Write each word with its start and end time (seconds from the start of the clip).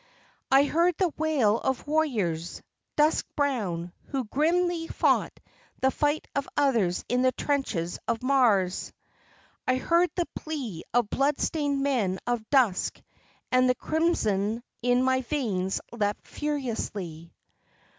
I 0.51 0.63
heard 0.63 0.97
the 0.97 1.13
wail 1.15 1.59
of 1.59 1.85
warriors, 1.85 2.63
dusk 2.95 3.23
brown, 3.35 3.93
who 4.05 4.23
grimly 4.25 4.87
fought 4.87 5.39
the 5.79 5.91
fight 5.91 6.27
of 6.33 6.49
others 6.57 7.05
in 7.07 7.21
the 7.21 7.31
trenches 7.31 7.99
of 8.07 8.23
Mars. 8.23 8.91
I 9.67 9.75
heard 9.75 10.09
the 10.15 10.25
plea 10.35 10.85
of 10.91 11.11
blood 11.11 11.39
stained 11.39 11.83
men 11.83 12.17
of 12.25 12.49
dusk 12.49 12.99
and 13.51 13.69
the 13.69 13.75
crimson 13.75 14.63
in 14.81 15.03
my 15.03 15.21
veins 15.21 15.79
leapt 15.91 16.25
furiously. 16.27 17.31